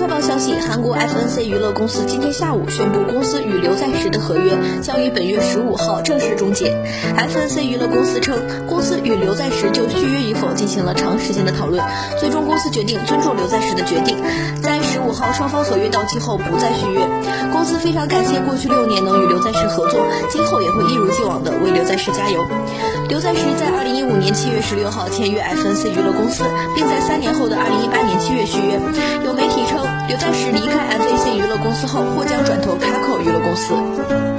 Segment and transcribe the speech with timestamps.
[0.00, 6.74] 快报消息，韩国 FNC 娱乐公司今天下午宣布，公司与刘在石的合约将于本月十五号正式终结。
[7.18, 11.84] FNC 娱乐公司称，公司与刘在石就续约与否进行了长时间的讨论，
[12.18, 14.16] 最终公司决定尊重刘在石的决定，
[14.62, 17.06] 在十五号双方合约到期后不再续约。
[17.52, 22.46] 公司非常感谢过去六年能与刘在石合作，今后也会一如既往的为刘在石加油。
[23.10, 26.44] 刘在石在二零一五年七月十六号签约 FNC 娱乐公司，
[26.74, 28.80] 并在三年后的二零一八年七月续约。
[30.10, 34.29] 刘在石离开 FAC 娱乐公司后或将转投卡口娱乐公司。